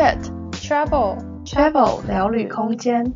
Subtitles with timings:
[0.00, 0.16] Chat
[0.52, 3.12] Travel Travel 聊旅空间。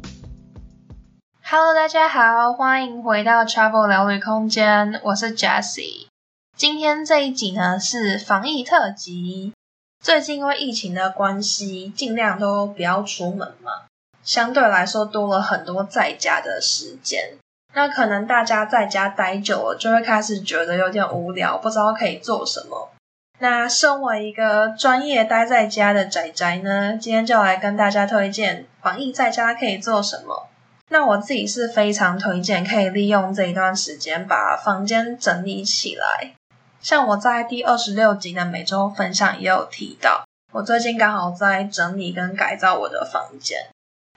[1.42, 6.08] Hello，大家好，欢迎回到 Travel 聊旅空间，我是 Jessie。
[6.54, 9.54] 今天这一集呢是防疫特辑。
[10.02, 13.86] 最近因为疫情的关系，尽量都不要出门嘛，
[14.22, 17.38] 相对来说多了很多在家的时间。
[17.72, 22.90] 那可能大家在家待久了，就会开始觉得有点无聊，不知道可以做什么。
[23.38, 30.48] 那身为一个专业待在家的宅宅呢，今天就来跟大家推荐防疫在家可以做什么。
[30.90, 36.34] 那我自己是非常推荐可以利用这一段时间把房间整理起来。
[36.80, 43.66] 像我在第二十六集的每周分享也有提到，我最近刚好在整理跟改造我的房间。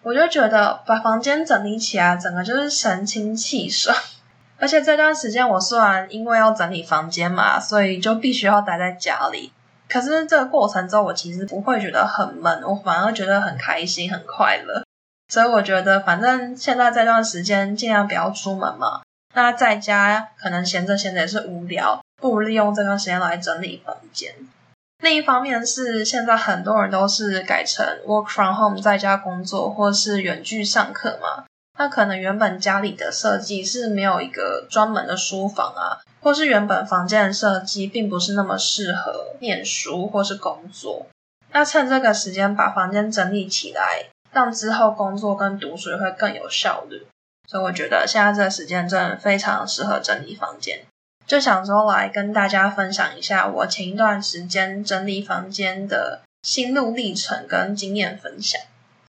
[0.04, 3.98] 我就觉得把房间整理起来，整个就是神清气爽。
[4.60, 9.52] 而且这段时间我虽然因为要整理房间嘛，所以就必须要待在家里。
[9.90, 14.84] 可是这个过程中，我其实不会觉得很闷，我反而觉得很开心、很快乐。
[15.30, 19.02] 所以我觉得，反正现在这段时间尽量不要出门嘛。
[19.36, 24.34] 那在家可能闲着闲着也是无聊，不如利用这段时间来整理房间。
[25.04, 31.44] 另一方面是，现在很多人都是改成 work from home，在家工作，或是远距上课嘛。
[31.78, 41.06] 那可能原本家里的设计是没有一个专门的书房啊，或是原本房间的设计并不是那么适合念书或是工作。
[41.52, 47.08] 那趁这个时间把房间整理起来，让之后工作跟读书会更有效率。
[47.48, 50.82] 所以我觉得现在这个时间真的非常适合整理房间。
[51.26, 58.60] 就想说来跟大家分享一下我前一段时间整理房间的心路历程跟经验分享。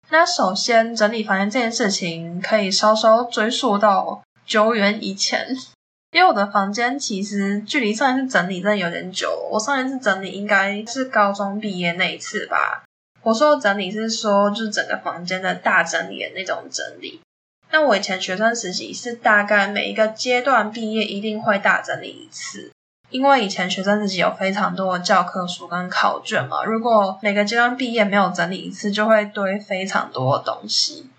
[0.09, 5.47] 那首先整理房间这件事情可以稍稍追溯到久远以前，
[6.12, 9.50] 因为我的房间其实距离上一次整理真的有点久。
[9.52, 12.84] 我上一次整理应该是高中毕业那一次吧。
[13.23, 17.19] 我说整理是说就是整个房间的大整理的那种整理。
[17.72, 22.72] 那我以前学生时期是大概每一个阶段毕业一定会大整理一次，
[23.09, 31.09] 因为以前学生自己有非常多的教科书跟考卷嘛，如果每个阶段毕业没有整理一次，就会堆非常多的东西。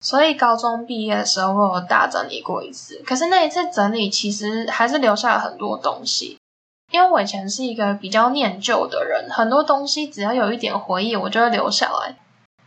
[0.00, 6.38] 所以高中毕业的时候我有大整理过一次，可是那一次整理其实还是留下了很多东西，
[6.90, 12.16] 因为我以前是一个比较念旧的人，很多东西只要有一点回忆，我就会留下来。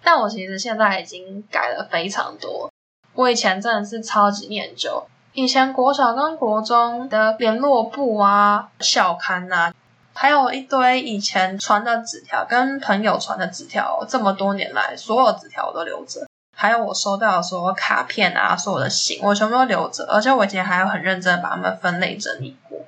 [0.02, 2.70] 但我其实现在已经改了非常多。
[3.16, 5.06] 我以前真的是超级念旧，
[5.36, 9.74] 以前国小跟国中的联络簿啊、校刊啊，
[10.14, 16.26] 还有一堆以前传的纸条，跟朋友传的纸条，这么多年来，所有纸条我都留着，
[16.56, 22.80] 还有我收到的所有卡片啊、所有的信，我全部都留着，而且我以前还有很认真的把它们分类整理过，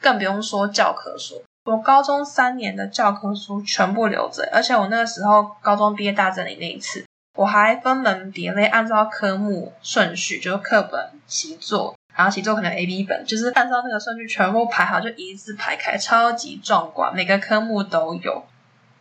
[0.00, 7.04] 更不用说教科书，我高中三年的教科书全部留着，而且我那个时候高中毕业大整理那一次。
[7.38, 18.42] 我还分门别类，按照科目顺序，就是课本、习作，然后习作可能 A、B 本，就是按照那个顺序全部排好，就一字排开，超级壮观，每个科目都有。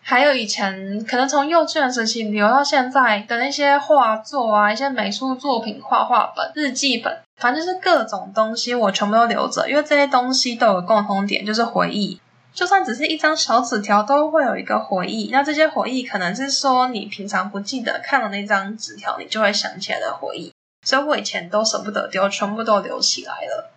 [0.04, 12.22] 还有以前可能从幼稚园时期留到现在的那些画作啊，一些美术作品、画画本、日记本，反正就是各种东西，我全部都留着，因为这些东西都有共同点，就是回忆。
[12.58, 15.30] 就算只是一张小纸条，都会有一个回忆。
[15.32, 20.52] 那这些回忆可能是说你平常不记得，看了那张纸条，你就会想起来的回忆。
[20.84, 23.70] 所以我以前都舍不得丢，全部都留起来了。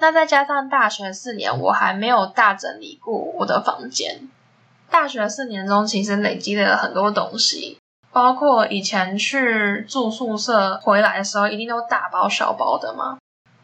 [0.00, 4.28] 那再加上大学四年，我还没有大整理过我的房间。
[4.90, 7.78] 大学四年中，其实累积了很多东西，
[8.12, 13.16] 包括以前去住宿舍回来的时候，一定都大包小包的嘛。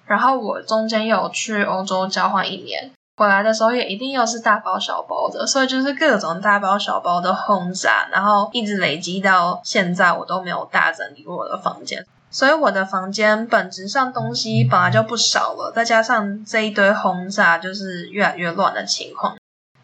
[0.06, 2.91] 然后我中间有去欧洲交换一年。
[3.22, 12.05] 回来的时候也一定又是大包小包的，所以就是各种大包小包的轰炸，然后一直累积到现在，我都没有大整理过我的房间。
[12.32, 19.37] 所以我的房间本质上东西本来就不少了，再加上这一堆轰炸，就是越来越乱的情况。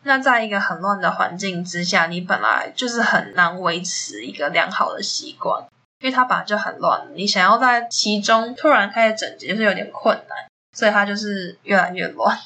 [0.03, 5.63] 那在一个很乱的环境之下，你本来就是很难维持一个良好的习惯，
[6.01, 12.37] 因为它本来就很乱，你想要在其中突然开始整洁，就是有点困难，所以它就是越来越乱。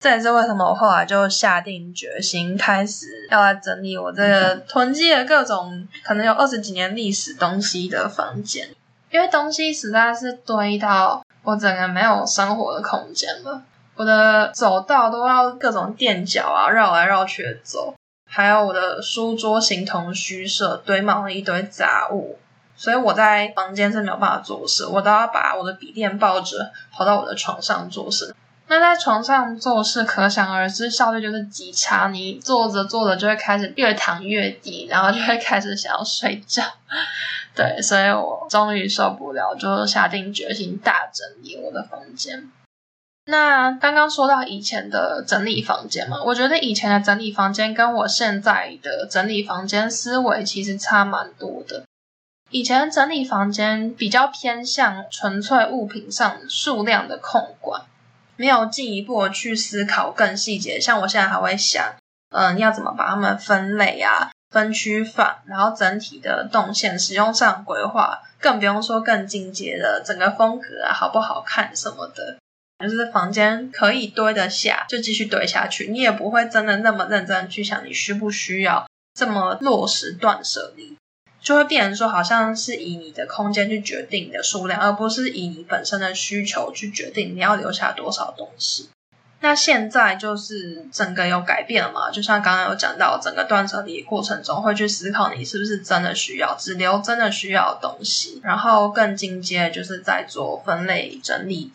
[0.00, 8.68] 这也是为什么我后来就下定决心，开始要来整理我这个囤积了各种可能有二十几年历史东西的房间，
[9.10, 13.62] 因为东西实在是堆到我整个没有生活的空间了。
[13.96, 17.92] 我的走道都要各种垫脚啊，绕来绕去的走，
[18.30, 22.38] 还有我的书桌形同虚设，堆满了一堆杂物，
[22.76, 28.32] 所以我在房间是没有办法做事，我都要把我的笔电抱着跑到我的床上做事。
[28.70, 32.08] 那在床上做事，可想而知效率就是极差。
[32.08, 36.62] 你坐着坐着就会开始越躺越低，然后就会开始想要睡觉。
[37.56, 42.50] 对，所以我终于受不了，就下定决心大整理我的房间。
[43.24, 51.84] 那刚刚说到以前的整理房间嘛，我觉得以前的整理房间跟我现在的整理房间思维其实差蛮多的。
[52.50, 57.82] 以前整理房间比较偏向纯粹物品上数量的控管。
[58.38, 61.96] 没有进一步去思考更细节，像我现在还会想，
[62.30, 72.38] 嗯，要怎么把它们分类啊、分区放，然后整体的动线使用上规划，更不用说更进阶的整个风格啊，好不好看什么的，
[72.78, 80.96] 就是房间可以堆得下就继续堆下去，你也不会真的那么认真去想你需不需要这么落实断舍离。
[81.48, 88.90] 就会变成说，好像是以你的空间去决定你的数量，而不是以你本身的需求去决定你要留下多少东西。
[89.40, 92.10] 那现在就是整个有改变了嘛？
[92.10, 101.72] 就像刚刚有讲到，整个断舍离过程中会去思考你是不是真的需要，只留真的需要的东西，然后更进阶就是在做分类整理。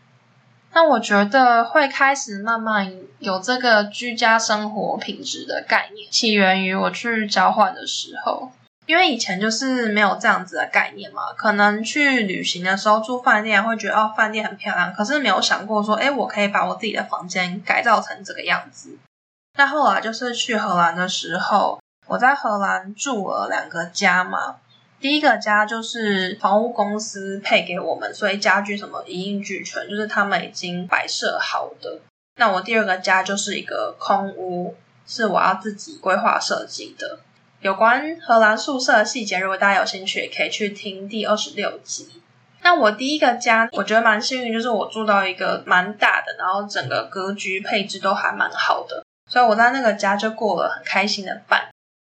[0.73, 8.51] 那我觉得会开始慢慢有这个居家生活品质的概念，起源于我去交换的时候。
[8.85, 18.97] 因为以前就是没有这样子的概念嘛，可能去旅行的时候住饭店会觉得哦，饭店很漂亮，可是没有想过说，诶，我可以把我自己的房间改造成这个样子。
[19.57, 24.57] 那后来就是去荷兰的时候，我在荷兰住了两个家嘛，
[24.99, 31.99] 第一个家就是房屋公司配给我们，所以家具什么一应俱全，就是他们已经摆设好的。
[32.35, 34.75] 那我第二个家就是一个空屋，
[35.05, 37.19] 是我要自己规划设计的。
[37.63, 42.21] 有关荷兰宿舍的细节，如果大家有兴趣，也可以去听第二十六集。
[42.61, 51.69] 那我第一个家，我觉得蛮幸运，就是我住到一个蛮大的，然后整个格局配置都还蛮好的，所以我在那个家就过了很开心的半。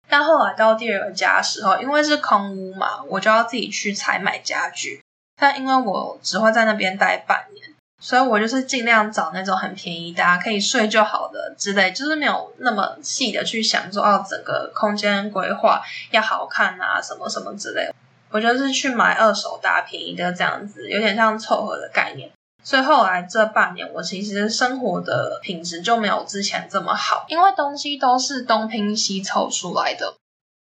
[0.08, 5.02] 但后来到第二个家的时候，因为是空屋嘛，我就要自己去采买家具。
[5.38, 7.74] 但因为我只会在那边待半年。
[8.05, 15.81] 所以我就是尽量找那种很便宜，大家可以睡就好的之类，就是没有那么细的去想说，哦，整个空间规划
[16.11, 17.89] 要好看啊，什么什么之类。
[18.31, 22.31] 我就是去买二手大便宜的这样子，有点像凑合的概念。
[22.62, 30.12] 所以后来这半年，我其实生活的品质就没有之前这么好，因为东西都是东拼西凑出来的。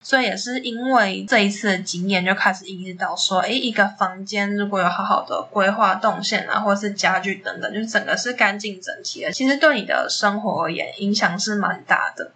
[0.05, 12.33] 所以也是因为这一次的经验，就开始意识到说，诶，一个房间如果有好好的规划动线啊，或是家具等等，就是整个是干净整齐的，其实对你的生活而言影响是蛮大的。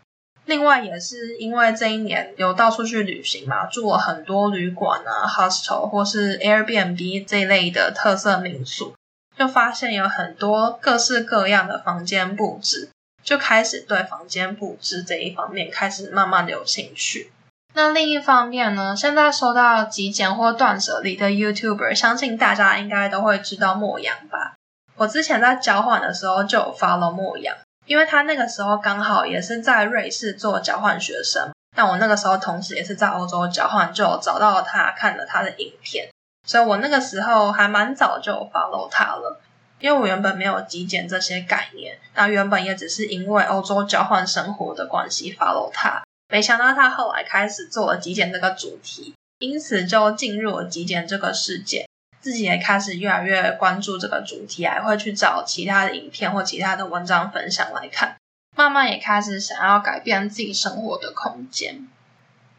[0.46, 8.94] 另外也是因为这一年有到处去旅行嘛，住了很多旅馆啊、hostel 或是 Airbnb 这一类的特色民宿，
[9.36, 12.88] 就发现有很多各式各样的房间布置，
[13.22, 17.30] 就开始对房间布置这一方面开始慢慢的有兴趣。
[17.78, 24.56] 那另一方面呢，现在收到极简或断舍离的 YouTuber，相信大家应该都会知道莫阳吧？
[24.96, 36.08] 我之前在交换的时候就有 follow 莫阳，因为他那个时候刚好也是在瑞士做交换学生，但我那个时候同时也是在欧洲交换，就有找到了他，看了他的影片，
[36.48, 39.40] 所以我那个时候还蛮早就 follow 他了，
[39.78, 46.02] 因为我原本没有极简这些概念，那原本也只是因为欧洲交换生活的关系 follow 他。
[46.28, 51.88] 没想到他后来开始做了极简这个主题，因此就进入了极简这个世界，
[52.20, 58.16] 自己也开始越来越关注这个主题，还会去找其他的影片或其他的文章分享来看，
[58.56, 61.88] 慢慢也开始想要改变自己生活的空间。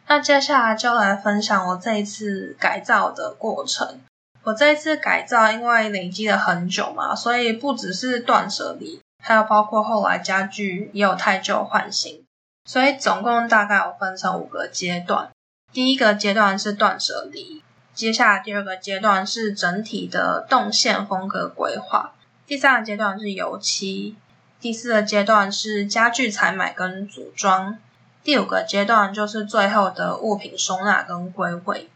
[0.08, 4.00] 那接下来就来分享我这一次改造的过程。
[4.44, 12.24] 我这一次改造因为累积了很久嘛，所以不只是断舍离，还有包括后来家具也有汰旧换新。
[12.70, 15.32] 所以总共大概有分成五个阶段，
[15.74, 17.64] 第一个阶段是断舍离，
[17.96, 22.14] 接下来第二个阶段是整体的动线风格规划，
[22.46, 24.16] 第三个阶段是油漆，
[24.60, 27.80] 第四个阶段是家具采买跟组装，
[28.24, 31.90] 第五个阶段就是最后的物品收纳跟归位。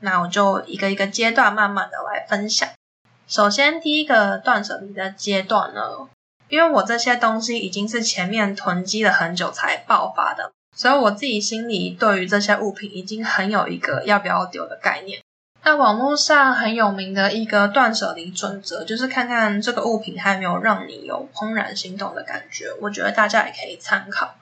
[0.00, 2.68] 那我就一个一个阶段慢慢的来分享。
[3.26, 6.10] 首先第一个断舍离的阶段呢。
[6.50, 15.20] 因为我这些东西已经是前面囤积了很久才爆发的，所以我自己心里对于这些物品已经很有一个要不要丢的概念。
[15.62, 24.34] 那网络上很有名的一个断舍离准则，就是看看这个物品还没有让你有怦然心动的感觉，我觉得大家也可以参考。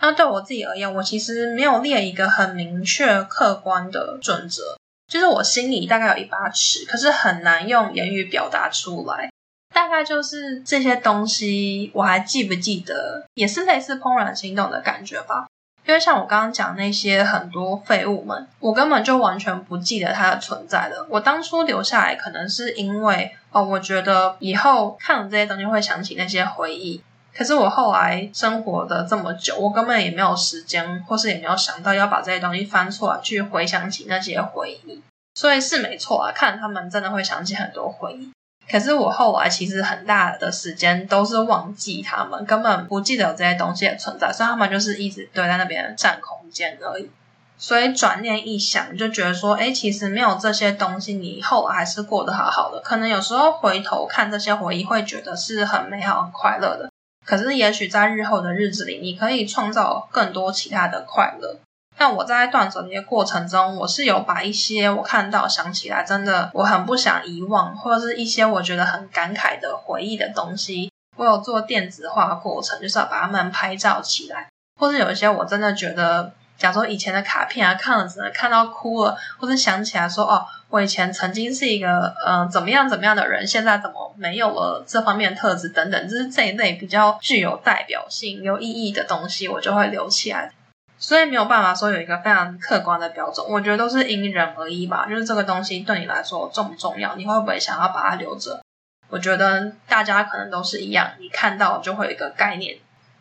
[0.00, 4.76] 那对我自己而言，我其实没有列一个很明确客观的准则，
[5.06, 9.30] 就是我心里大概有一把尺，可是很难用言语表达出来。
[9.76, 15.46] 大概就是这些东西，我还记不记得，也是类似怦然心动的感觉吧。
[15.84, 21.06] 因为像我刚刚讲那些很多废物们，我根本就完全不记得它的存在了。
[21.10, 27.02] 我当初留下来，可能是因为哦，我觉得以后看了这些东西会想起那些回忆。
[27.36, 35.02] 可是我后来生活的这么久，我根本也没有时间，或是也没有想到要把这些东西翻出来去回想起那些回忆。
[35.34, 38.32] 所以是没错啊，看他们真的会想起很多回忆。
[38.68, 47.10] 可是我后来其实很大的时间都是忘记他们，根本不记得有这些东西的存在，所以他们就是一直堆在那边占空间而已。
[47.58, 52.80] 所以转念一想，就觉得说，诶，其实没有这些东西，你后来还是过得好好的。
[52.80, 56.90] 可能有时候回头看这些回忆，会觉得是很美好、很快乐的。
[57.24, 61.56] 可是也许在日后的日子里，你可以创造更多其他的快乐。
[61.98, 74.48] 但我在断舍离的过程中，我是有把一些我看到、想起来，真的我很不想遗忘，或者是一些我觉得很感慨的回忆的东西，我有做电子化过程，就是要把它们拍照起来，
[74.78, 90.52] 或者有一些我真的觉得，假如说以前的卡片啊，看了只能看到哭了，或者想起来说，哦，我以前曾经是一个嗯、怎么样怎么样的人，现在怎么没有了这方面的特质等等，就是这一类比较具有代表性、有意义的东西，我就会留起来。
[90.98, 95.06] 所以没有办法说有一个非常客观的标准，我觉得都是因人而异吧。
[95.08, 98.60] 就是这个东西对你来说重不重要，你会不会想要把它留着？
[99.08, 102.78] 我觉得大家可能都是一样，你看到就会有一个概念。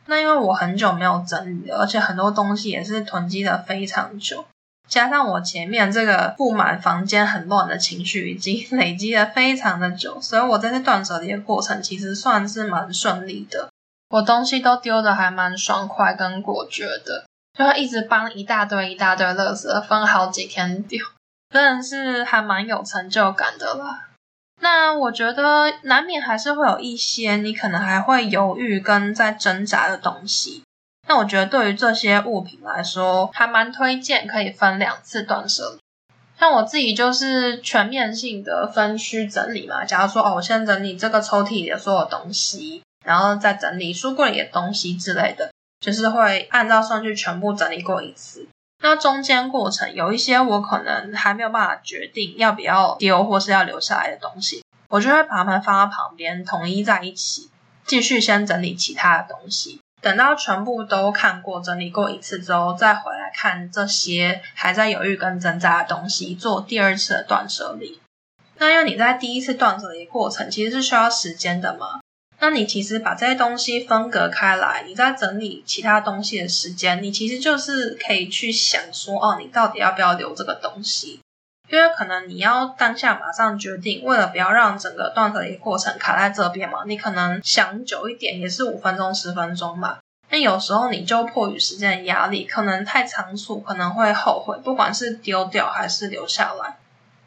[0.08, 4.46] 那因为我很久没有整理了，而且很多东西也是囤积的非常久，
[4.88, 13.70] 加上我前面这个布满房间很乱的情绪已经累积了非常的久，所以我在这断舍离的过程其实算是蛮顺利的。
[14.10, 17.26] 我东西都丢的还蛮爽快跟果决的。
[17.58, 21.00] 就会一直帮一大堆一大堆垃圾分好几天丢，
[21.50, 24.10] 真的是还蛮有成就感的啦。
[24.62, 30.64] 那我觉得难免还是会有一些你可能还会犹豫跟在挣扎的东西。
[31.08, 35.80] 那我觉得对于这些物品来说，还蛮推荐可以分两次断舍离。
[36.38, 45.52] 像我自己就是全面性的分区整理嘛，假如说哦，我先整理这个抽屉里的所有东西，然后再整理书柜里的东西之类的。
[45.86, 48.48] 就是会按照顺序全部整理过一次，
[48.82, 57.52] 那中间过程有一些我可能还没有办法决定要不要丢或是要留下来的东西，我就会把它们放在旁边统一在一起，
[57.86, 68.02] 继续先整理其他的东西，等到全部都看过整理过一次之后，再回来看这些还在犹豫跟挣扎的东西，做第二次的断舍离。
[68.58, 72.00] 那因为你在第一次断舍离过程其实是需要时间的嘛。
[72.46, 81.20] 那你其实把这些东西分隔开来，你在整理其他东西的时间，你其实就是可以去想说，哦，你到底要不要留这个东西？
[81.72, 89.98] 因为可能你要当下马上决定，为了不要让整个断舍离过程卡在这边嘛，你可能想久一点也是五分钟、十分钟嘛。
[90.30, 96.78] 那有时候你就迫于时间的压力，可能太仓促，可能会后悔，不管是丢掉还是留下来。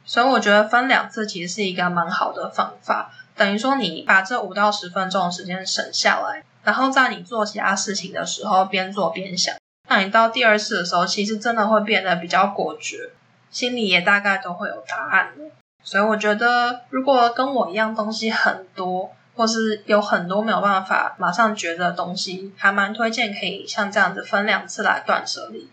[0.05, 3.11] 所以我觉得分两次其实是一个蛮好的方法。
[3.39, 9.55] 等于说，你把这五到十分钟的时间省下来，然后在你做其他事情的时候边做边想，
[9.89, 13.11] 那你到第二次的时候，其实真的会变得比较果决，
[13.51, 15.51] 心里也大概都会有答案了。
[15.85, 25.71] 所以我觉得，如果跟我一样东西很多，或是有很多没有办法马上觉得的东西，还蛮推荐可以像这样子分两次来断舍离。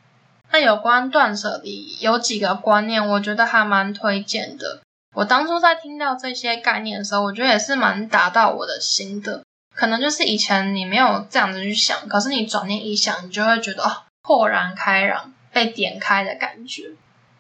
[0.52, 4.82] 那有关断舍离，有几个观念，我觉得还蛮推荐的。
[5.16, 9.42] 我当初在听到这些概念的时候，我觉得也是蛮打到我的心的。
[9.74, 16.92] 可能就是以前你没有这样子去想，可是你转念一想，你就会觉得哦，豁然开朗，被点开的感觉。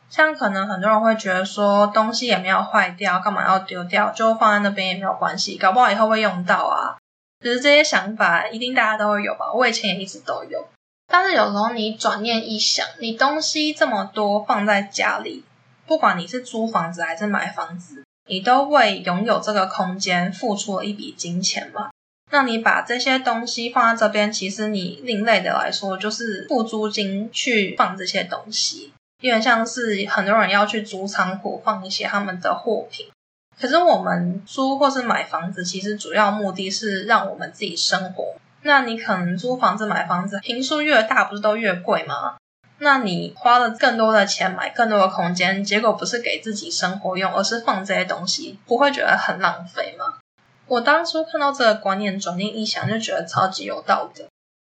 [0.09, 4.09] 像可能很多人会觉得说，东西也没有坏掉，干嘛要丢掉？
[4.11, 6.95] 就放在那边也没有关系，搞不好以后会用到啊。
[7.43, 9.51] 其实这些想法一定大家都会有吧？
[9.53, 10.65] 我以前也一直都有。
[11.07, 15.43] 但是有时候你转念一想，你东西这么多放在家里。
[15.87, 21.89] 不管你是租房子还是买房子，你都为拥有这个空间付出了一笔金钱嘛。
[22.31, 33.07] 那你把这些东西放在这边，其实你另类的来说，就是付租金去放这些东西，有点像是很多人要去租仓库放一些他们的货品。
[33.61, 38.35] 可是我们租或是买房子，其实主要目的是让我们自己生活。
[38.63, 42.35] 那你可能租房子买房子，坪数越大，不是都越贵吗？
[42.77, 50.15] 那你花了更多的钱买更多的空间，结果不是给自己生活用，而是放这些东西，不会觉得很浪费吗？
[50.67, 54.25] 我当初看到这个观念，转念一想，就觉得超级有道理。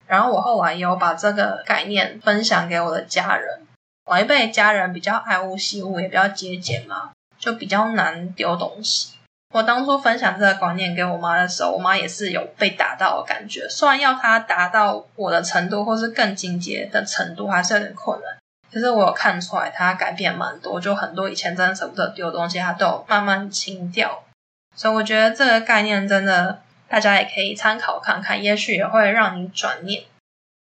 [0.05, 3.65] 然后我后来也有把这个概念分享给我的家人。
[4.05, 7.09] 老一辈家人比较爱物惜物，也比较节俭嘛，
[7.39, 9.14] 就比较难丢东西。
[9.55, 13.65] 我当初分享这个观念给我妈的时候，我妈也是有被打到的感觉。
[13.69, 18.35] 虽然要她达到我的程度，或是更进阶的程度，还是有点困难。
[18.69, 24.25] 可是我有看出来，她改变蛮多，就很多以前真的舍不得丢的东西，她都有慢慢清掉。
[24.75, 26.59] 所以我觉得这个概念真的，
[26.89, 30.03] 大家也可以参考看看，也许也会让你转念。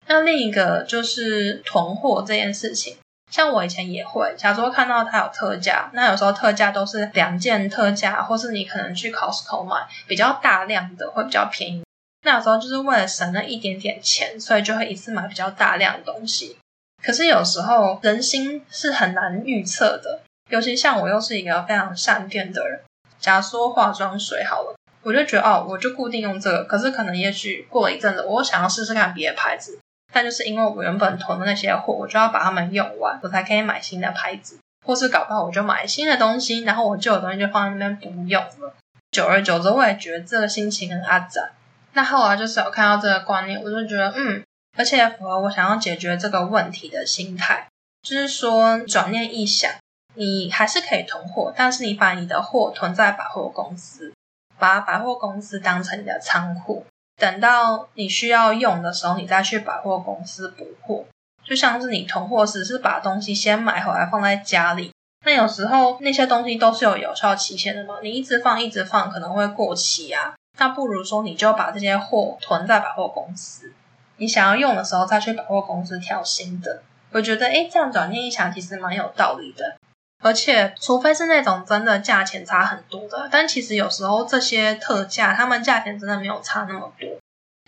[0.06, 2.98] 那另一个就是囤货这件事情。
[3.32, 11.82] 像我以前也会，假如说看到它有特价，那有时候特价都是两件特价，或是你可能去 Costco 买比较大量的会比较便宜。
[12.24, 16.58] 那有时候就是为了省那一点点钱，所以就会一次买比较大量的东西。
[17.02, 20.20] 可是有时候人心是很难预测的，
[20.50, 22.80] 尤其像我又是一个非常善变的人。
[23.18, 26.64] 假如说化妆水好了，我就觉得哦，我就固定用这个。
[26.64, 29.78] 可是可能也许过了一阵子，我想要试试看别的牌子。
[30.12, 38.74] 但就是因为我原本囤的那些货，我就要把它们用完，我才可以买新的牌子，或是搞不好我就买新的东西，然后我旧的东西就放在那边不用了。
[39.10, 41.50] 久而久之，我也觉得这个心情很阿杂。
[41.94, 44.42] 那后来就是有看到这个观念，我就觉得嗯，
[44.78, 47.68] 而且符合我想要解决这个问题的心态，
[48.02, 49.70] 就是说转念一想，
[50.14, 54.14] 你还是可以囤货，但是你把你的货囤在百货公司，
[54.58, 56.86] 把百货公司当成你的仓库。
[57.16, 61.04] 等到你需要用的时候，你再去百货公司补货。
[61.44, 64.92] 就像是你囤货时是把东西先买回来放在家里，
[65.24, 70.34] 那有时候那些东西都是有有效期限的嘛，你一直放一直放可能会过期啊。
[70.58, 73.72] 那不如说你就把这些货囤在百货公司，
[74.18, 76.82] 你想要用的时候再去百货公司挑新的。
[77.10, 79.76] 我觉得诶，这样转念一想，其实蛮有道理的。
[80.22, 87.08] 而且，除非是那种真的价钱差很多的，但其实有时候这些特价，他们价钱真的没有差那么多。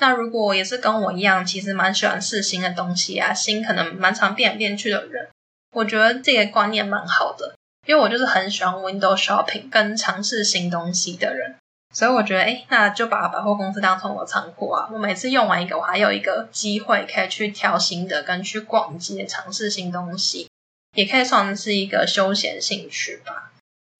[0.00, 5.28] 那如果也是跟我一样，其实蛮喜欢试新的东西啊，新可能蛮常变来变去的人，
[5.72, 7.54] 我觉得这个观念蛮好的，
[7.86, 11.56] 因为我就是很喜欢 window shopping 跟尝试新东西的人，
[11.92, 20.48] 所以我觉得，诶，那就把百货公司当成我仓库啊，我每次用完一个，我还有一个机会可以去挑新的，跟去逛街尝试新东西。
[20.94, 23.50] 也可以算是一个休闲兴趣吧，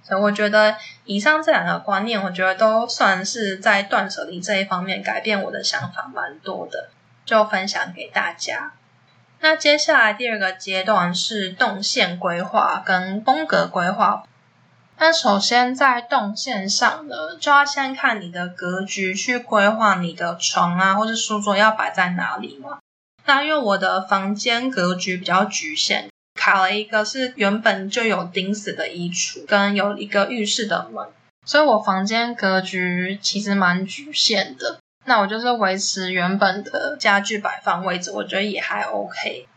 [0.02, 6.90] 所以我觉得以上这两个观念，我觉得都算是在断舍离这一方面改变我的想法蛮多的，
[7.24, 8.72] 就分享给大家。
[9.40, 14.22] 那接下来第二个阶段是动线规划跟风格规划。
[14.96, 22.78] 那首先在动线上呢，就要先看你的格局，去规划你的床啊，或是书桌要摆在哪里嘛。
[23.26, 26.08] 那因为我的房间格局比较局限。
[26.44, 31.08] 卡了一个是原本就有钉死的衣橱，跟有一个浴室的门，
[31.46, 34.78] 所以我房间格局其实蛮局限的。
[35.06, 39.48] 那我就是维持原本的家具摆放位置，我觉得也还 OK。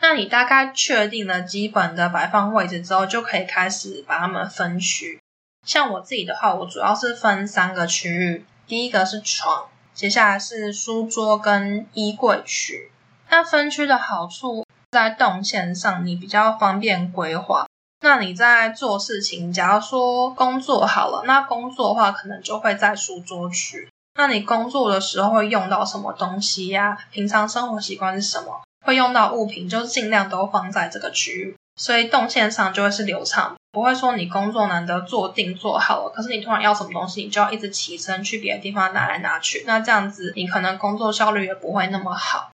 [0.00, 5.20] 那你大概确定了基本的摆放位置之后，就可以开始把它们分区。
[5.64, 12.90] 像我自己的话，我主要是分三个区域，第一个是床，接下来是书桌跟衣柜区。
[13.30, 14.66] 那分区的好处。
[14.94, 17.66] 在动线上，你比较方便规划。
[18.00, 23.88] 那你在做事情，假如说工作好了，那工作的话可能就会在书桌区。
[24.14, 26.96] 那你工作的时候会用到什么东西呀？
[27.10, 28.62] 平常生活习惯是什么？
[28.86, 31.56] 会用到物品，就是尽量都放在这个区域。
[31.74, 39.64] 所以动线上就会是流畅，不会说你工作难得坐定坐好了，可是你突然要什么东西，你就要一直起身去别的地方拿来拿去。
[39.66, 42.50] 那这样子，你可能工作效率也不会那么好。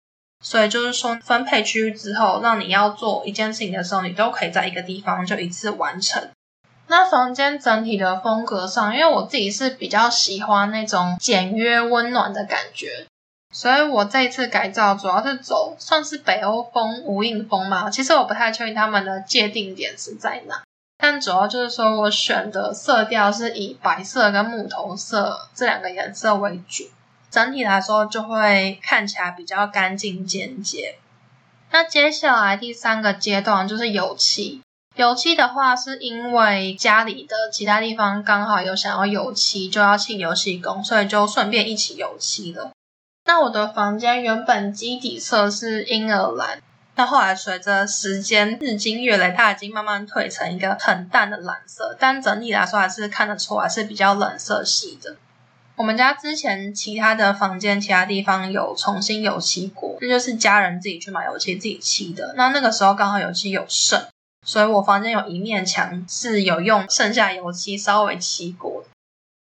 [0.44, 6.28] 所以就是说，分配区域之后，让你要做一件事情的时候，你都可以在一个地方就一次完成。
[6.86, 13.06] 那房间整体的风格上，因为我自己是比较喜欢那种简约温暖的感觉，
[13.54, 17.88] 所以我这一次改造主要是走算是北欧风、无印风嘛。
[17.88, 20.62] 其实我不太确定他们的界定点是在哪，
[20.98, 26.84] 但主要就是说我选的色调是以白色跟木头色这两个颜色为主。
[27.34, 30.94] 整体来说就会看起来比较干净简洁。
[31.72, 34.60] 那接下来第三个阶段就是油漆。
[34.94, 42.70] 油漆的话，是因为家里的其他地方刚好有想要油漆，就要请油漆工，所以就顺便一起油漆了。
[43.24, 46.62] 那我的房间原本基底色是婴儿蓝，
[46.94, 55.16] 那后来随着时间日积月累，它已经慢慢褪成一个很淡的蓝色，但整体来说还是看得出来是比较冷色系的。
[55.76, 62.34] 我们家之前其他的房间、其他地方有重新油漆过，那就是家人自己去买油漆自己漆的。
[62.36, 64.06] 那那个时候刚好油漆有剩，
[64.46, 68.88] 所以我房间有一面墙是有用剩下油漆稍微漆过的。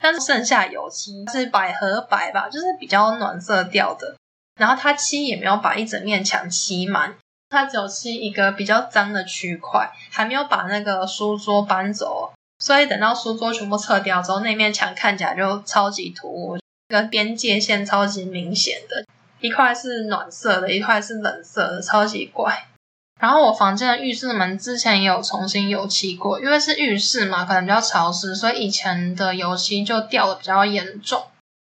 [0.02, 4.16] 但是剩下油漆是百合白吧，就是比较暖色调的。
[4.58, 7.16] 然后它漆也没有把一整面墙漆满，
[7.48, 12.32] 它只有漆一个比较脏的区块，还没有把那个书桌搬走。
[12.60, 19.04] 所以等到书桌全部撤掉之后，那面墙看起来就超级突兀，那个边界线超级明显的，
[19.40, 22.66] 一块是暖色的，一块是冷色的，超级怪。
[23.18, 31.24] 然后我房间的浴室门之前也有重新油漆过，因为是浴室嘛，可能比较潮湿，所以以前的油漆就掉的比较严重。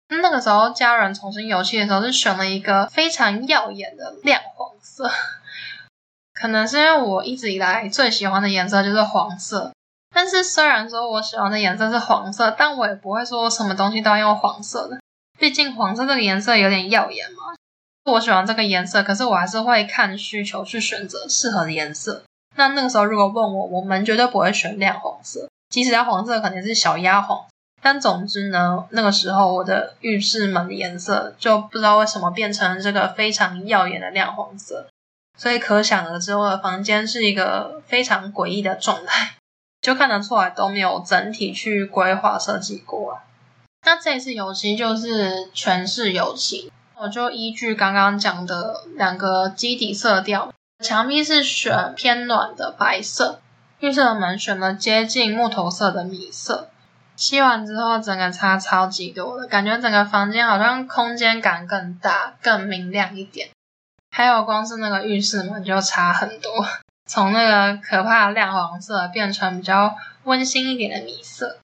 [0.10, 5.10] 那个时候家人重新油漆的时候，是选了一个非常耀眼的亮黄色，
[6.34, 9.72] 可能是因为我一直以来最喜欢的颜色就是黄色。
[10.14, 15.00] 但是虽然说我喜欢的颜色是黄色，但我也不会说什么东西都要用黄色的，
[15.40, 17.56] 毕竟黄色这个颜色有点耀眼嘛。
[18.06, 22.24] 我喜欢这个颜色，可是我还是会看需求去选择适合的颜色。
[22.56, 27.46] 那那个时候如果问我，我们绝对不会选亮黄色，即使要黄色，可能是小鸭黄。
[27.82, 34.88] 但总之呢，那个时候我的浴室门的颜色就不知道为什么变成这个非常耀眼的亮黄色，
[35.38, 39.36] 所以可想而知我的房间是一个非常诡异的状态，
[39.82, 43.20] 就看得出来都没有整体去规划设计过。
[43.84, 46.72] 那这次油漆就是全是油漆。
[46.96, 53.42] 我就依据刚刚讲的两个基底色调，墙壁是选偏暖的白色，
[53.80, 56.70] 浴室的门选了接近木头色的米色。
[57.16, 63.50] 漆完之后，整个差超级多的，感觉整个房间好像空间感更大、更明亮一点。
[64.12, 66.52] 还有光是那个浴室门就差很多，
[67.12, 71.58] 从那个可怕的亮黄色变成比较温馨一点的米色。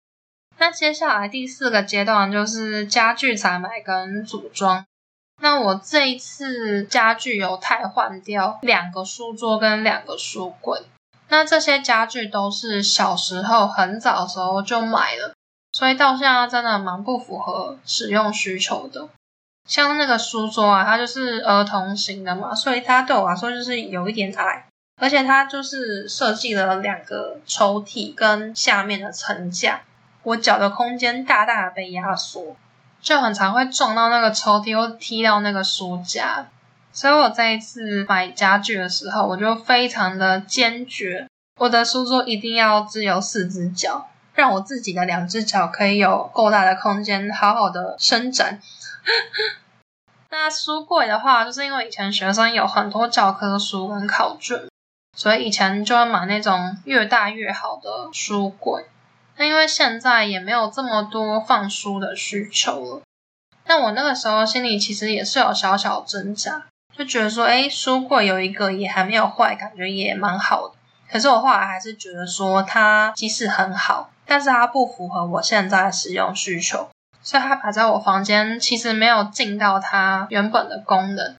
[0.57, 4.85] 那接下来第四个阶段就是家具采买跟组装。
[5.41, 10.81] 那我这一次家具有汰换掉两个书桌跟两个书柜，
[11.29, 15.33] 那这些家具都是小时候很早的时候就买了，
[15.71, 19.07] 所以到现在真的蛮不符合使用需求的。
[19.65, 24.66] 像那个书桌啊，它就是儿童型的嘛，所以它对我来说就是有一点矮，
[24.99, 29.81] 而且它就是设计了两个抽屉跟下面的层架，
[30.23, 32.55] 我脚的空间大大的被压缩。
[32.99, 36.47] 就很常会撞到那个抽屉，或踢到那个书架，
[36.91, 41.27] 所以我这一次买家具的时候，我就非常的坚决，
[41.59, 48.59] 我的书桌一定要只有四只脚，让我自己的两只脚可以有够大的空间，好好的伸展。
[50.31, 54.59] 那书柜的话，就是因为以前学生有很多教科书跟考卷，
[55.17, 58.85] 所以以前就会买那种越大越好的书柜。
[59.35, 63.01] 那因为现在也没有这么多放书的需求了，
[63.65, 70.75] 但我那个时候心里其实也是有小小挣扎，就觉得说，哎，书柜有一个也还没有坏，感觉也蛮好的。
[71.11, 76.89] 可是我后来还是觉得说，它即使很好，但是它不符合我现在的使用需求，
[77.23, 81.35] 所以它摆在我房间其实没有尽到它原本的功能。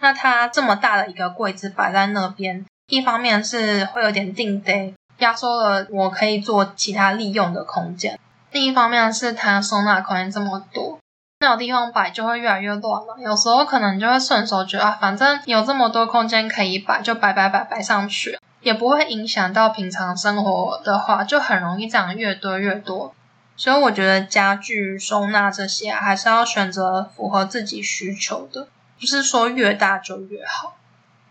[0.00, 4.94] 那它这么大的一个柜子摆在那边，一方面是会有点定得。
[5.18, 8.18] 压缩了我可以做其他利用的空间。
[8.50, 10.98] 另一方面是它收纳空间这么多，
[11.38, 13.16] 那有地方摆就会越来越乱了。
[13.20, 23.14] 有时候可能就会顺手觉得啊，反正有这么多空间可以摆，就摆摆摆摆上去，也不会影响到平常生活的话，就很容易这样越堆越多。
[23.56, 28.66] 所以我觉得家具收纳这些，还是要选择符合自己需求的，
[28.98, 30.74] 不是说越大就越好。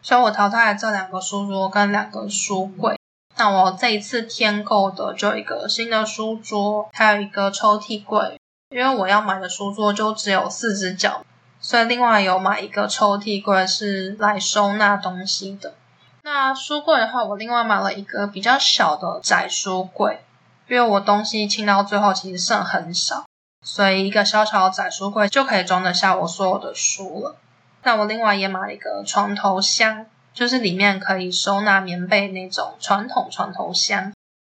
[0.03, 2.99] 所以我淘汰了这两个书桌跟两个书柜。
[3.37, 8.39] 那我这一次添购的就一个新的书桌，还有一个抽屉柜，
[8.69, 11.25] 因为我要买的书桌就只有四只脚，
[11.59, 15.73] 所以另外有买一个抽屉柜是来收纳东西的。
[16.21, 20.23] 那书柜的话，我另外买了一个比较小的窄书柜，
[20.67, 23.25] 因为我东西清到最后其实剩很少，
[23.65, 27.35] 所以一个小小的窄书柜就可以装得下我所有的书了。
[27.83, 30.05] 那我另外也买了一个床头箱。
[30.33, 34.11] 就是里面可以收纳棉被那种传统床头箱，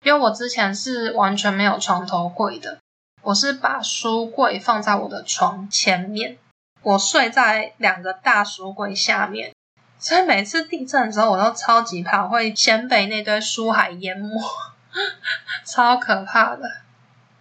[0.04, 2.78] 因为我之前是完全没有床头柜的，
[3.22, 6.38] 我是把书柜放在我的床前面，
[6.82, 9.52] 我睡在两个大书柜下面，
[9.98, 14.28] 所以每次地震的时候我都超级怕会先被那堆书海淹没，
[15.66, 16.70] 超可怕的。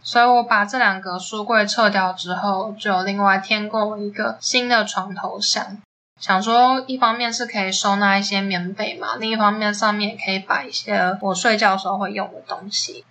[0.03, 5.77] 所以我把这两个书柜撤掉之后，就另外添购了一个新的床头箱。
[6.19, 13.05] 想说，一方面是可以收纳一些棉被嘛，另一方面上面也可以摆一些我睡觉时候会用的东西。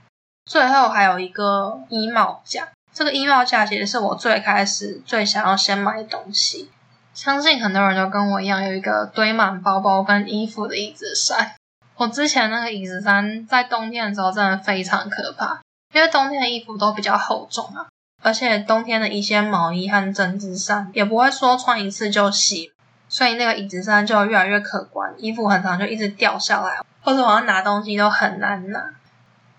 [0.45, 6.71] 最后还有一个衣帽架，这个衣帽架其实是我最开始最想要先买的东西。
[7.15, 11.53] 相信很多人都跟我一样，有一个堆满包包跟衣服的椅子山。
[11.97, 15.61] 我之前那个椅子山在冬天的时候真的非常可怕，
[15.93, 17.87] 因为冬天的衣服都比较厚重啊，
[18.23, 22.73] 而且冬天的一些毛衣和针织衫也不会说穿一次就洗。
[23.09, 28.95] 所以那个椅子上就越来越可观，衣服很常就一直掉下来，或者我要拿东西都很难拿。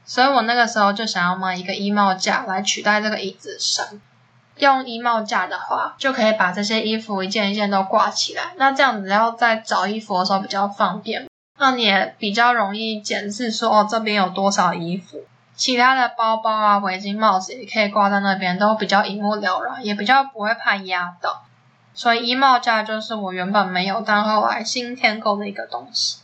[0.05, 3.85] 所以我那个时候就想要买一个衣帽架来取代这个椅子上。
[4.57, 8.53] 用衣帽架的话，就可以把这些衣服一件一件都挂起来。
[8.57, 11.27] 那这样子要在找衣服的时候比较方便。
[11.59, 15.23] 那你也比较容易检视说，哦，这边有多少衣服。
[15.55, 21.43] 其他的包包啊、围巾、帽子也可以挂在那边，都比较一目了然，也比较不会怕压到。
[21.93, 26.19] 所以衣帽架就是我原本没有，但后来新添购的一个东西。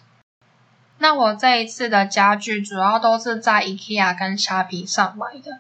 [0.98, 5.60] 那我这一次的家具主要都是在 IKEA 跟虾皮上买的。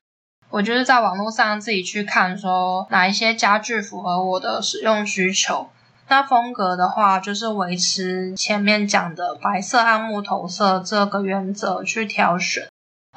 [0.49, 5.69] 我就是在网络上自己去看，说哪一些家具符合我的使用需求。
[6.07, 12.67] 那风格的话，就是维持前面讲的白色和木头色这个原则去挑选，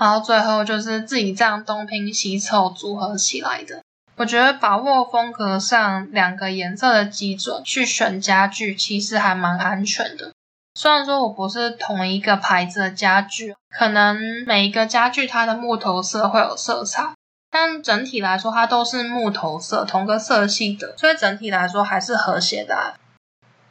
[0.02, 3.80] 然后最后就是自己这样东拼西凑组合起来的。
[4.16, 10.32] 我觉得把握风格上两个颜色的基准去选家具，其实还蛮安全的。
[10.74, 17.12] 虽然说我不是同一个牌子的家具，可能每一个家具它的木头色会有色差。
[17.48, 22.94] 但整体来说，它都是木头色，同个色系的，所以整体来说还是和谐的啊。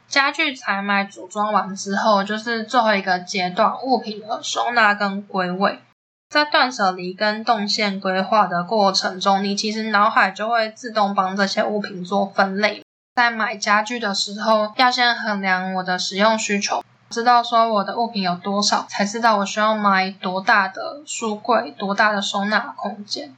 [0.08, 5.78] 家具采买组装完之后，就是最后一个阶段，物品的收纳跟归位。
[6.32, 12.82] 在断舍离跟动线规划的过程中，你其实脑海就会自动帮这些物品做分类。
[13.14, 23.34] 在买家具的时候，要先衡量我的使用需求，知道说我的物品有多少，才知道我需要买多大的书柜，多大的收纳空间。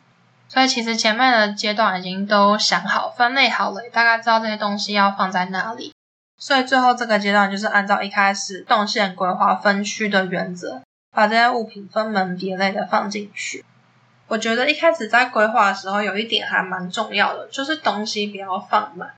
[0.46, 5.92] 所以其实前面的阶段已经都想好、分类好了，大概知道这些东西要放在哪里。
[6.38, 10.82] 所以最后这个阶段就是按照一开始动线规划分区的原则，
[11.14, 13.64] 把这些物品分门别类的放进去。
[14.26, 19.14] 我觉得一开始在规划的时候，有一点还蛮重要的，就是东西不要放满。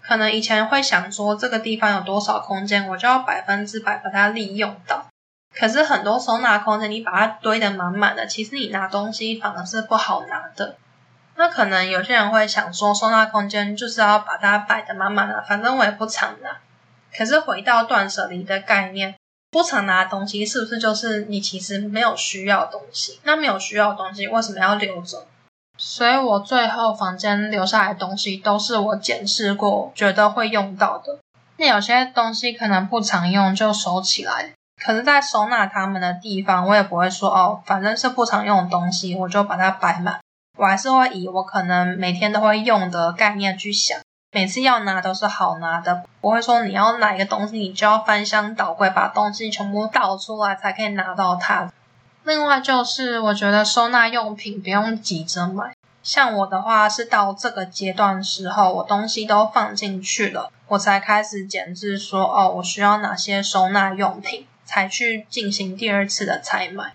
[0.00, 5.06] 可能以前会想说这个地方有多少空间，我就要百分之百把它利用到。
[5.54, 10.76] 可是很多收纳空间，你把它堆得满满的，其实你拿东西反而是不好拿的。
[11.36, 16.58] 那可能有些人会想说，收纳空间就是要把它摆得满满的，反正我也不常拿。
[17.16, 19.14] 可是回到断舍离的概念，
[19.54, 23.20] 不常拿的东西是不是就是你其实没有需要的东西？
[23.22, 25.24] 那没有需要的东西为什么要留着？
[25.78, 31.20] 所以我最后房间留下来的东西都是我检视过，觉得会用到的。
[31.58, 34.52] 那有些东西可能不常用，就收起来。
[34.84, 40.18] 可是，在收纳它们的地方，我也不会说哦，反正是不常用的东西，我就把它摆满。
[40.58, 44.00] 我还是会以我可能每天都会用的概念去想，
[44.34, 51.72] 每次要拿都是好拿的，不会说你要哪一个东西，你就要翻箱倒柜，把东西全部倒出来才可以拿到它。
[52.24, 55.76] 另外就是，我觉得收纳用品不用急着买。
[56.02, 64.48] 像我的话，是到这个阶段时候，我东西都放进去了，我才开始检视说，哦，我需要哪些收纳用品。
[64.66, 66.94] 才去进行第二次的采买，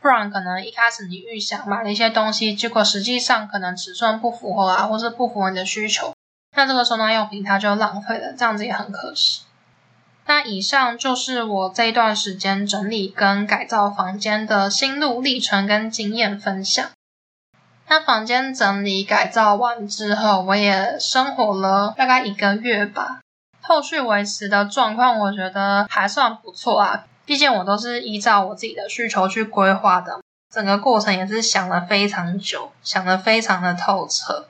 [0.00, 6.14] 不然可能一开始你预想买了一些东西，结果实际上可能尺寸不符合啊，或是不符合你的需求，
[6.56, 9.42] 那这个收纳用品它就浪费了，这样子也很可惜。
[10.26, 16.86] 那以上就是我这一段时间整理跟改造房间的心路历程跟经验分享。
[17.88, 23.20] 那房间整理改造完之后，我也生活了大概一个月吧。
[23.60, 27.04] 后续维持的状况，我觉得还算不错啊。
[27.24, 30.20] 毕竟我都是依照我自己的需求去规划的，
[30.52, 34.46] 整个过程也是想了非常久，想得非常的透彻。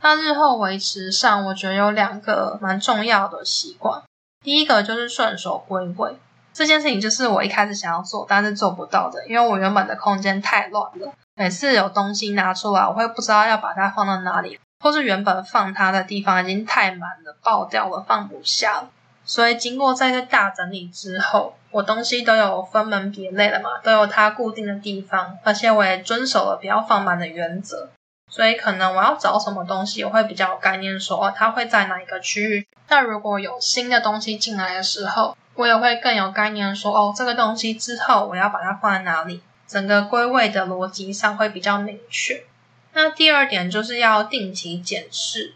[0.00, 4.02] 那日后维持上，我觉得有两个蛮重要的习惯。
[4.44, 6.16] 第一个就是顺手归位，
[6.52, 11.12] 这件事情就是我一开始想要做，但是做不到的，因为我原本的空间太乱了。
[11.34, 14.58] 每次有东西拿出来，我会不知道要把它放到哪里。
[14.80, 18.88] 或是原本放它的地方已经太满了，爆掉了，放不下了。
[19.24, 27.90] 所以经过这个大整理之后，我东西都有分门别类了嘛，都有它固定的地方，而且我也遵守了不要放满的原则。
[28.28, 32.66] 所以可能我要找什么东西，我会比较有概念说，哦，它会在哪一个区域。
[32.88, 42.44] 那如果有新的东西进来的时候，我也会更有概念说，哦，这个东西之后我要把它放在哪里，整个归位的逻辑上会比较明确。
[42.92, 45.54] 那第二点就是要定期检视。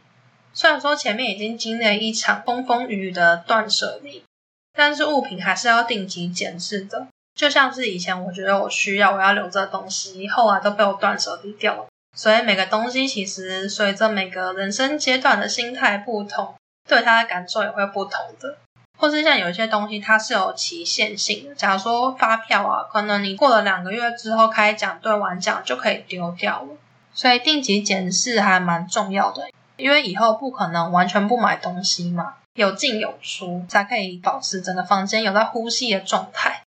[0.52, 4.22] 虽然说前面已经经历了一场风风雨雨的断舍离，
[4.74, 7.06] 但是物品还是要定期检视的。
[7.35, 11.87] 就像是以前我觉得我需要，我要留着东西，后来都被我断舍离掉了。
[12.16, 16.55] 所以每个东西其实随着每个人生阶段的心态不同，
[16.88, 18.59] 对它的感受也会不同的。
[18.98, 26.68] 或是像有一些东西它是有期限性的，假如说发票啊，可能你过了两个月之后开奖兑完奖就可以丢掉了。
[27.14, 36.62] 所以定期检视还蛮重要的，因为以后不可能完全不买东西嘛，有进有出才可以保持整个房间有在呼吸的状态。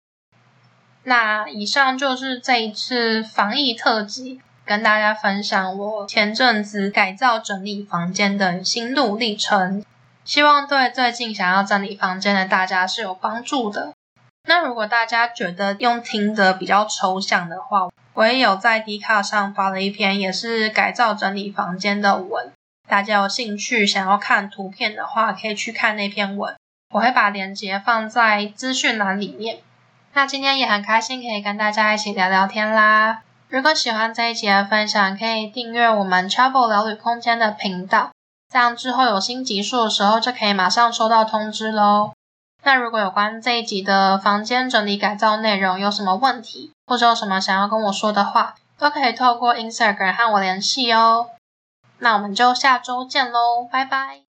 [1.03, 9.85] 那以上就是这一次防疫特辑，跟大家分享我前阵子改造整理房间的心路历程，
[10.23, 13.93] 希望对最近想要整理房间的大家是有帮助的。
[14.47, 22.51] 那如果大家觉得用听的比较抽象的话，我也有在 Dcard 上发了一篇也是改造整理房间的文，
[22.87, 26.55] 大家有兴趣想要看图片的话，可以去看那篇文，
[26.93, 29.59] 我会把链接放在资讯栏里面。
[30.13, 33.24] 那今天也很开心可以跟大家一起聊聊天啦。
[33.47, 38.11] 如果喜欢这一集的分享，可以订阅我们 Travel 聊旅空间的频道，
[38.51, 42.11] 这样之后有新集数的时候就可以马上收到通知喽。
[42.63, 51.29] 那如果有关这一集的房间整理改造内容有什么问题，或者有什么想要跟我说的话，都可以透过 Instagram 和我联系哦。
[51.99, 54.24] 那我们就下周见喽，拜拜。